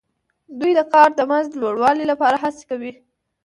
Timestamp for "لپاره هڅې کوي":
2.11-2.91